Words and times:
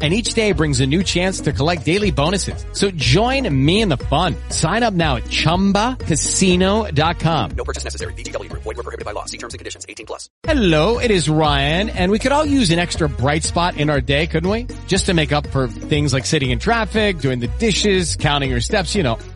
and 0.00 0.14
each 0.14 0.34
day 0.34 0.52
brings 0.52 0.80
a 0.80 0.86
new 0.86 1.02
chance 1.02 1.40
to 1.40 1.52
collect 1.52 1.84
daily 1.84 2.12
bonuses. 2.12 2.64
So 2.72 2.92
join 2.92 3.52
me 3.52 3.80
in 3.80 3.88
the 3.88 3.96
fun. 3.96 4.36
Sign 4.50 4.84
up 4.84 4.94
now 4.94 5.16
at 5.16 5.24
ChumbaCasino.com. 5.24 7.50
No 7.56 7.64
purchase 7.64 7.82
necessary. 7.82 8.14
Group. 8.14 8.62
Void 8.62 8.76
were 8.76 8.84
prohibited 8.84 9.04
by 9.04 9.12
law. 9.12 9.24
See 9.24 9.38
terms 9.38 9.54
and 9.54 9.58
conditions. 9.58 9.84
18 9.88 10.06
plus. 10.06 10.30
Hello, 10.44 10.98
it 10.98 11.10
is 11.10 11.28
Ryan, 11.28 11.90
and 11.90 12.12
we 12.12 12.18
could 12.18 12.30
all 12.30 12.44
use 12.44 12.70
an 12.70 12.78
extra 12.78 13.08
bright 13.08 13.42
spot 13.42 13.76
in 13.76 13.90
our 13.90 14.00
day, 14.00 14.26
couldn't 14.26 14.50
we? 14.50 14.66
Just 14.86 15.06
to 15.06 15.14
make 15.14 15.32
up 15.32 15.46
for 15.48 15.66
things 15.66 16.12
like 16.12 16.26
sitting 16.26 16.50
in 16.50 16.58
traffic, 16.58 17.18
doing 17.18 17.40
the 17.40 17.48
dishes, 17.58 18.16
counting 18.16 18.50
your 18.50 18.60
steps, 18.60 18.94
you 18.94 19.02
know, 19.02 19.18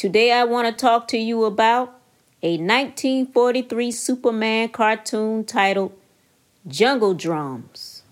Today 0.00 0.32
I 0.32 0.44
want 0.44 0.66
to 0.66 0.72
talk 0.72 1.08
to 1.08 1.18
you 1.18 1.44
about 1.44 1.88
a 2.42 2.52
1943 2.56 3.90
Superman 3.90 4.70
cartoon 4.70 5.44
titled 5.44 5.92
Jungle 6.66 7.12
Drums. 7.12 8.02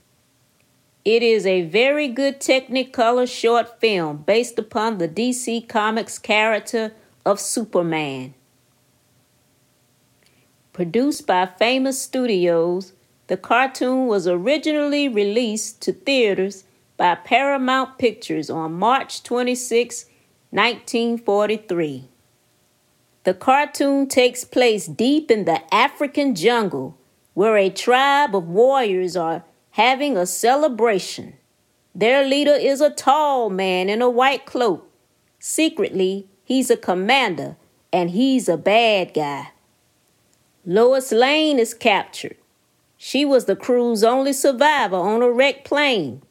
It 1.03 1.23
is 1.23 1.47
a 1.47 1.63
very 1.63 2.07
good 2.09 2.41
Technicolor 2.41 3.27
short 3.27 3.81
film 3.81 4.19
based 4.19 4.59
upon 4.59 4.99
the 4.99 5.09
DC 5.09 5.67
Comics 5.67 6.19
character 6.19 6.93
of 7.25 7.41
Superman. 7.41 8.35
Produced 10.75 11.27
by 11.27 11.47
Famous 11.47 12.03
Studios, 12.03 12.93
the 13.29 13.39
cartoon 13.39 14.09
was 14.09 14.29
originally 14.29 15.09
released 15.09 15.81
to 15.81 15.95
theaters 15.95 16.65
by 16.99 17.15
Paramount 17.15 17.97
Pictures 17.97 18.51
on 18.51 18.75
March 18.75 19.23
26, 19.23 20.05
1943. 20.51 22.09
The 23.25 23.35
cartoon 23.35 24.09
takes 24.09 24.45
place 24.45 24.87
deep 24.87 25.31
in 25.31 25.45
the 25.45 25.63
African 25.75 26.35
jungle 26.35 26.97
where 27.35 27.59
a 27.59 27.69
tribe 27.69 28.35
of 28.35 28.49
warriors 28.49 29.15
are 29.15 29.45
having 29.73 30.17
a 30.17 30.25
celebration. 30.25 31.35
Their 31.95 32.27
leader 32.27 32.55
is 32.55 32.81
a 32.81 32.89
tall 32.89 33.51
man 33.51 33.91
in 33.91 34.01
a 34.01 34.09
white 34.09 34.47
cloak. 34.47 34.91
Secretly, 35.39 36.27
he's 36.45 36.71
a 36.71 36.77
commander 36.77 37.57
and 37.93 38.11
he's 38.11 38.49
a 38.49 38.57
bad 38.57 39.13
guy. 39.13 39.51
Lois 40.65 41.13
Lane 41.13 41.59
is 41.59 41.75
captured. 41.75 42.37
She 42.97 43.25
was 43.25 43.45
the 43.45 43.57
crew's 43.57 44.03
only 44.03 44.33
survivor 44.33 44.97
on 44.97 45.23
a 45.23 45.31
wrecked 45.31 45.65
plane, 45.65 46.23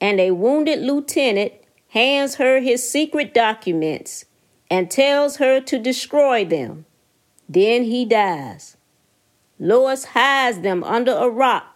and 0.00 0.18
a 0.18 0.30
wounded 0.30 0.80
lieutenant 0.80 1.52
hands 1.96 2.34
her 2.34 2.60
his 2.60 2.86
secret 2.86 3.32
documents 3.32 4.26
and 4.70 4.90
tells 4.90 5.38
her 5.38 5.62
to 5.62 5.78
destroy 5.78 6.44
them. 6.44 6.84
Then 7.48 7.84
he 7.84 8.04
dies. 8.04 8.76
Lois 9.58 10.04
hides 10.04 10.60
them 10.60 10.84
under 10.84 11.12
a 11.12 11.30
rock, 11.30 11.74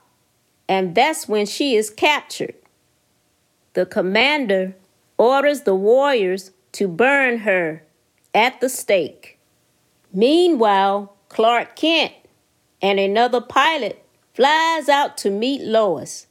and 0.69 0.95
that's 0.95 1.27
when 1.27 1.47
she 1.47 1.75
is 1.75 1.89
captured. 1.89 2.55
The 3.73 3.87
commander 3.87 4.77
orders 5.17 5.63
the 5.63 5.75
warriors 5.75 6.51
to 6.73 6.87
burn 6.87 7.39
her 7.39 7.83
at 8.35 8.61
the 8.61 8.69
stake. 8.69 9.39
Meanwhile, 10.13 11.15
Clark 11.31 11.77
Kent 11.77 12.13
and 12.83 13.01
another 13.01 13.41
pilot 13.41 14.05
flies 14.35 14.91
out 14.91 15.17
to 15.19 15.31
meet 15.31 15.63
Lois. 15.63 16.27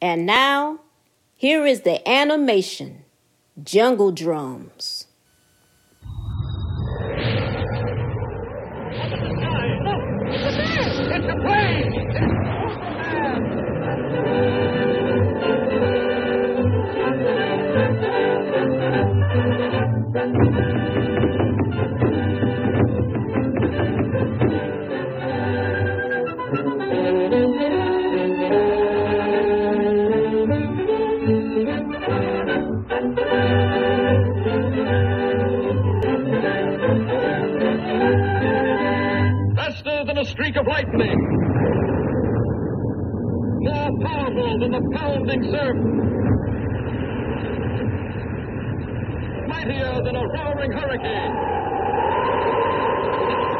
And 0.00 0.26
now, 0.26 0.78
here 1.34 1.66
is 1.66 1.80
the 1.80 2.08
animation 2.08 3.02
Jungle 3.60 4.12
Drums. 4.12 5.01
A 40.22 40.24
streak 40.24 40.56
of 40.56 40.66
lightning. 40.68 41.18
More 43.60 43.90
powerful 44.06 44.58
than 44.60 44.70
the 44.70 44.82
pounding 44.94 45.42
surf. 45.50 45.76
Mightier 49.48 50.02
than 50.04 50.14
a 50.14 50.22
roaring 50.22 50.72
hurricane. 50.72 51.34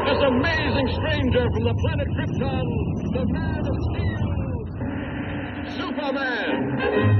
This 0.06 0.23
amazing 0.23 0.89
stranger 0.95 1.50
from 1.50 1.65
the 1.65 1.75
planet 1.83 2.09
Krypton, 2.15 2.67
the 3.12 3.25
man 3.27 3.67
of 3.67 3.77
steel, 3.91 4.23
Superman. 5.81 7.12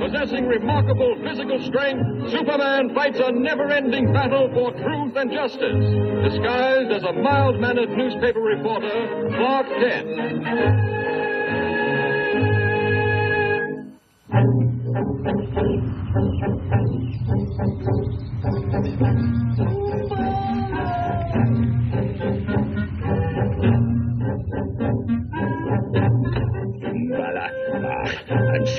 Possessing 0.00 0.46
remarkable 0.46 1.16
physical 1.24 1.60
strength, 1.66 2.30
Superman 2.30 2.94
fights 2.94 3.18
a 3.22 3.32
never-ending 3.32 4.12
battle 4.12 4.48
for 4.54 4.70
truth 4.72 5.16
and 5.16 5.32
justice. 5.32 5.60
Disguised 6.30 6.92
as 6.92 7.02
a 7.02 7.12
mild-mannered 7.12 7.90
newspaper 7.90 8.40
reporter, 8.40 9.28
Clark 9.36 9.66
Kent. 9.80 10.08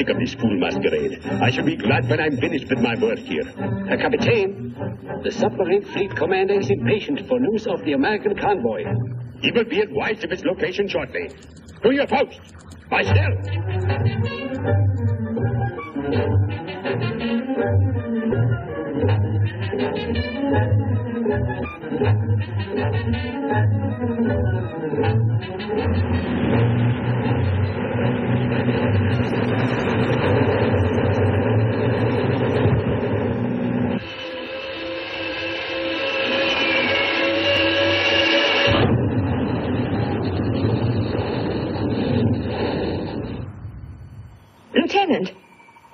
of 0.09 0.20
this 0.20 0.34
fool 0.36 0.58
masquerade. 0.59 1.20
I 1.42 1.52
shall 1.52 1.66
be 1.66 1.75
glad 1.75 2.09
when 2.09 2.20
I'm 2.20 2.38
finished 2.38 2.70
with 2.70 2.80
my 2.80 2.96
work 3.00 3.20
here. 3.20 3.44
Uh, 3.47 3.97
Captain, 3.97 4.75
the 5.24 5.31
submarine 5.31 5.84
fleet 5.84 6.16
commander 6.16 6.59
is 6.59 6.70
impatient 6.70 7.28
for 7.28 7.40
news 7.40 7.68
of 7.68 7.84
the 7.86 7.94
American 7.94 8.36
convoy. 8.38 8.84
He 9.42 9.52
will 9.52 9.66
be 9.66 9.80
advised 9.81 10.24
of 10.24 10.31
its 10.31 10.44
location 10.44 10.88
shortly. 10.88 11.30
To 11.84 11.92
your 11.92 12.08
post. 12.08 12.40
By 12.90 13.03
stealth. 13.03 13.46
Lieutenant! 44.74 45.31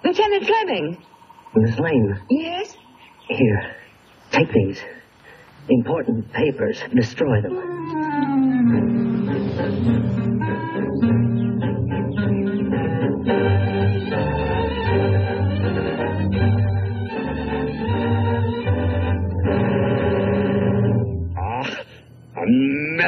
Lieutenant 0.04 0.46
Fleming! 0.46 0.98
Miss 1.56 1.80
Lane, 1.80 2.19
Yes? 2.30 2.75
here, 3.30 3.75
take 4.31 4.51
these. 4.51 4.80
Important 5.69 6.31
papers. 6.34 6.80
Destroy 6.94 7.42
them. 7.42 7.54
Mm. 9.58 10.35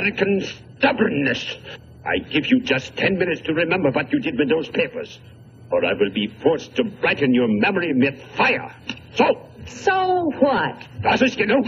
American 0.07 0.41
stubbornness. 0.79 1.57
I 2.05 2.19
give 2.31 2.45
you 2.47 2.61
just 2.61 2.95
ten 2.95 3.17
minutes 3.17 3.41
to 3.41 3.53
remember 3.53 3.91
what 3.91 4.11
you 4.13 4.19
did 4.19 4.37
with 4.39 4.47
those 4.49 4.69
papers, 4.69 5.19
or 5.71 5.83
I 5.83 5.91
will 5.93 6.11
be 6.13 6.27
forced 6.41 6.75
to 6.77 6.85
brighten 6.85 7.33
your 7.33 7.47
memory 7.49 7.93
with 7.93 8.15
fire. 8.37 8.73
So, 9.15 9.25
So 9.65 10.31
what? 10.39 10.87
das 11.03 11.21
ist 11.21 11.37
genug. 11.37 11.67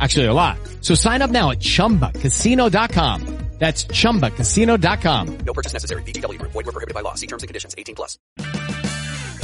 Actually, 0.00 0.26
a 0.26 0.34
lot. 0.34 0.58
So 0.80 0.94
sign 0.94 1.22
up 1.22 1.30
now 1.30 1.50
at 1.50 1.60
chumbacasino.com. 1.60 3.44
That's 3.58 3.84
chumbacasino.com. 3.84 5.38
No 5.46 5.52
purchase 5.52 5.72
necessary. 5.72 6.02
VGW 6.02 6.38
Group. 6.38 6.52
Void 6.52 6.66
were 6.66 6.72
prohibited 6.72 6.94
by 6.94 7.02
law. 7.02 7.14
See 7.14 7.28
terms 7.28 7.44
and 7.44 7.48
conditions. 7.48 7.74
18 7.78 7.94
plus. 7.94 8.18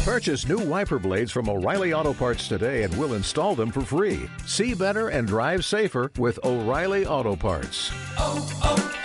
Purchase 0.04 0.48
new 0.48 0.58
wiper 0.58 0.98
blades 0.98 1.30
from 1.30 1.48
O'Reilly 1.48 1.92
Auto 1.92 2.12
Parts 2.12 2.48
today 2.48 2.82
and 2.82 2.98
we'll 2.98 3.14
install 3.14 3.54
them 3.54 3.70
for 3.70 3.82
free. 3.82 4.28
See 4.46 4.74
better 4.74 5.08
and 5.10 5.28
drive 5.28 5.64
safer 5.64 6.10
with 6.18 6.40
O'Reilly 6.42 7.06
Auto 7.06 7.36
Parts. 7.36 7.92
I 8.18 8.99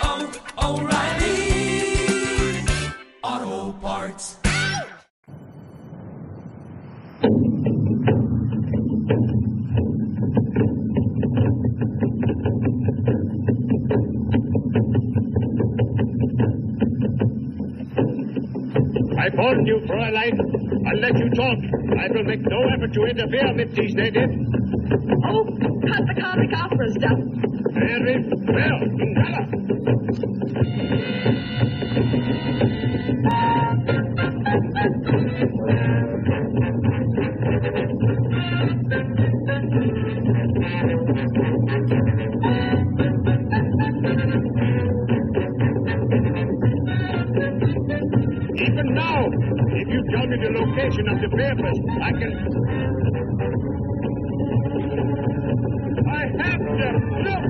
Let 21.00 21.18
you 21.18 21.28
talk. 21.30 21.58
I 22.00 22.08
will 22.12 22.24
make 22.24 22.40
no 22.40 22.58
effort 22.74 22.92
to 22.94 23.04
interfere 23.04 23.54
with 23.54 23.74
these 23.76 23.94
natives. 23.94 24.32
Oh, 25.28 25.44
cut 25.44 26.06
the 26.06 26.14
comic 26.20 26.52
opera 26.56 26.90
stuff. 26.90 27.18
Very 27.74 28.24
well. 28.48 28.80
Ingala. 29.04 29.46
Tell 50.10 50.26
me 50.26 50.36
the 50.36 50.50
location 50.50 51.08
of 51.08 51.20
the 51.20 51.28
papers, 51.28 51.78
I 52.02 52.12
can. 52.12 52.32
I 56.06 56.22
have 56.42 56.62
them. 56.80 56.96
Look, 57.26 57.44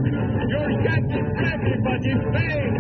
you're 0.50 0.74
getting 0.82 1.26
everybody 1.52 2.12
paid. 2.32 2.72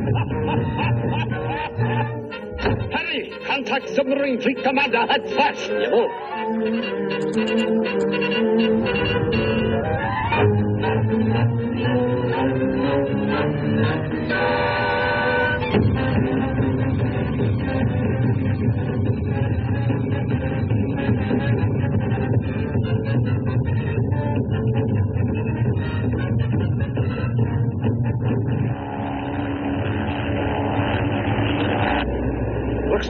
Hurry, 2.92 3.22
contact 3.46 3.86
submarine 3.90 4.40
fleet 4.40 4.62
commander 4.62 5.04
at 5.08 5.22
first. 5.30 5.70
Jawohl. 5.70 6.10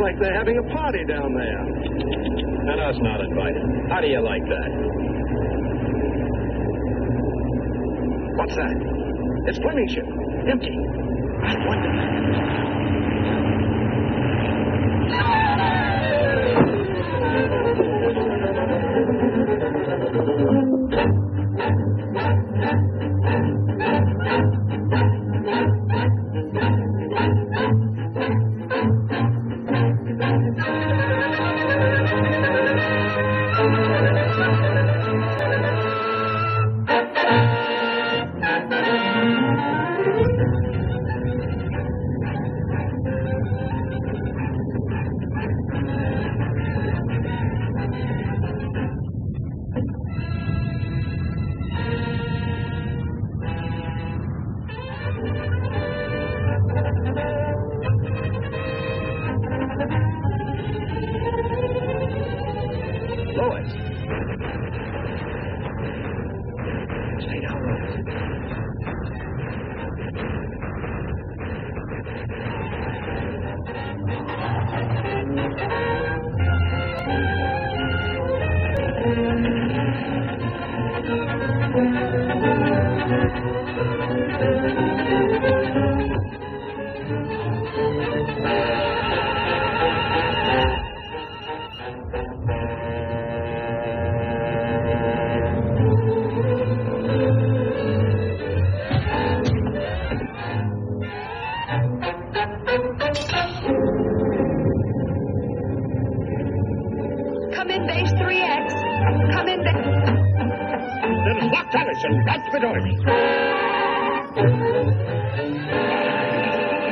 Like 0.06 0.20
they're 0.20 0.38
having 0.38 0.56
a 0.56 0.62
party 0.72 1.04
down 1.04 1.34
there. 1.34 1.58
And 1.58 2.80
us 2.80 2.94
not 3.02 3.20
invited. 3.20 3.90
How 3.90 4.00
do 4.00 4.06
you 4.06 4.20
like 4.20 4.44
that? 4.46 4.70
What's 8.38 8.54
that? 8.54 8.76
It's 9.48 9.58
Fleming's 9.58 9.90
ship. 9.90 10.06
Empty. 10.46 10.78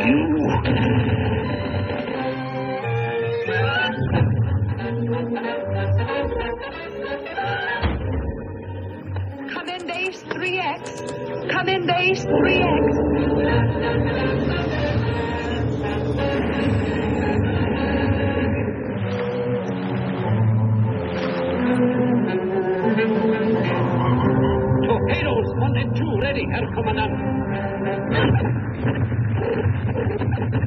you. 0.06 1.54
Come 9.52 9.68
in, 9.68 9.86
Base 9.86 10.22
3X. 10.24 11.50
Come 11.50 11.68
in, 11.68 11.86
Base 11.86 12.24
3X. 12.24 13.94
Torpedoes 24.86 25.54
one 25.56 25.76
and 25.76 25.96
two 25.96 26.18
ready, 26.20 26.44
Herr 26.50 26.66
Kommandant. 26.74 27.14
Thank 29.44 29.66
you. 30.52 30.63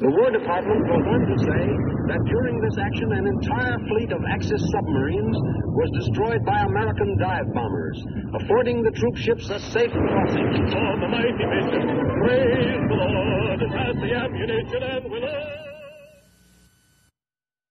The 0.00 0.08
War 0.08 0.32
Department 0.32 0.80
goes 0.88 1.04
on 1.12 1.20
to 1.28 1.36
say 1.44 1.64
that 2.08 2.24
during 2.24 2.56
this 2.64 2.72
action, 2.80 3.12
an 3.12 3.26
entire 3.36 3.76
fleet 3.84 4.10
of 4.16 4.24
Axis 4.32 4.64
submarines 4.72 5.36
was 5.76 5.90
destroyed 5.92 6.40
by 6.46 6.56
American 6.64 7.20
dive 7.20 7.52
bombers, 7.52 8.00
affording 8.32 8.80
the 8.80 8.92
troop 8.96 9.16
ships 9.20 9.50
a 9.52 9.60
safe 9.60 9.92
crossing. 9.92 10.48
On 10.72 11.00
the 11.04 11.08
mighty 11.12 11.44
mission, 11.44 11.84
praise 12.16 12.80
the 12.80 12.96
Lord, 12.96 13.60
pass 13.76 13.94
the 14.00 14.10
ammunition, 14.16 14.82
and 14.88 15.24
all... 15.24 15.59